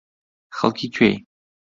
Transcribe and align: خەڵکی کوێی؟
خەڵکی 0.57 0.87
کوێی؟ 0.95 1.15